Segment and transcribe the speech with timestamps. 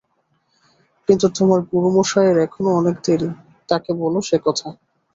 [1.09, 3.29] কিন্তু তোমার গুরুমশায়ের এখনও অনেক দেরী,
[3.69, 4.67] তাঁকে বল সে-কথা।